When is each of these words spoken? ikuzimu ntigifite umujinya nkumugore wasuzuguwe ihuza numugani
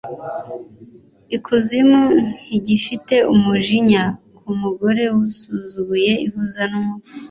ikuzimu 1.35 2.03
ntigifite 2.41 3.15
umujinya 3.33 4.03
nkumugore 4.39 5.03
wasuzuguwe 5.17 6.11
ihuza 6.25 6.63
numugani 6.71 7.17